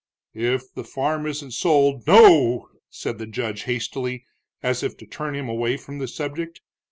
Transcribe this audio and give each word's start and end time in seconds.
"If 0.33 0.73
the 0.73 0.83
farm 0.83 1.27
isn't 1.27 1.51
sold" 1.51 2.07
"No," 2.07 2.69
said 2.89 3.19
the 3.19 3.27
judge 3.27 3.65
hastily, 3.65 4.25
as 4.63 4.81
if 4.81 4.97
to 4.97 5.05
turn 5.05 5.35
him 5.35 5.47
away 5.47 5.77
from 5.77 5.99
the 5.99 6.07
subject. 6.07 6.59